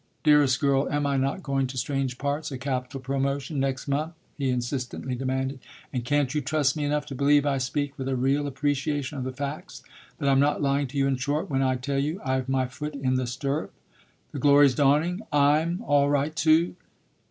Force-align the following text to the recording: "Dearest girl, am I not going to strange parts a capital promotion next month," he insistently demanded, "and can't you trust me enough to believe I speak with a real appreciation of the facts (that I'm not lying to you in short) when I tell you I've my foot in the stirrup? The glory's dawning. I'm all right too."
"Dearest 0.23 0.59
girl, 0.59 0.89
am 0.89 1.05
I 1.05 1.15
not 1.15 1.43
going 1.43 1.67
to 1.67 1.77
strange 1.77 2.17
parts 2.17 2.51
a 2.51 2.57
capital 2.57 2.99
promotion 2.99 3.59
next 3.59 3.87
month," 3.87 4.15
he 4.35 4.49
insistently 4.49 5.13
demanded, 5.13 5.59
"and 5.93 6.03
can't 6.03 6.33
you 6.33 6.41
trust 6.41 6.75
me 6.75 6.83
enough 6.85 7.05
to 7.05 7.13
believe 7.13 7.45
I 7.45 7.59
speak 7.59 7.99
with 7.99 8.07
a 8.07 8.15
real 8.15 8.47
appreciation 8.47 9.19
of 9.19 9.25
the 9.25 9.31
facts 9.31 9.83
(that 10.17 10.27
I'm 10.27 10.39
not 10.39 10.59
lying 10.59 10.87
to 10.87 10.97
you 10.97 11.05
in 11.05 11.17
short) 11.17 11.51
when 11.51 11.61
I 11.61 11.75
tell 11.75 11.99
you 11.99 12.19
I've 12.25 12.49
my 12.49 12.65
foot 12.65 12.95
in 12.95 13.13
the 13.13 13.27
stirrup? 13.27 13.73
The 14.31 14.39
glory's 14.39 14.73
dawning. 14.73 15.21
I'm 15.31 15.83
all 15.83 16.09
right 16.09 16.35
too." 16.35 16.75